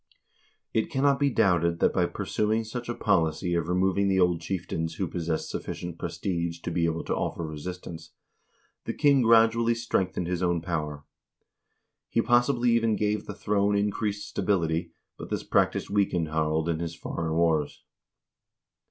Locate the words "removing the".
3.67-4.19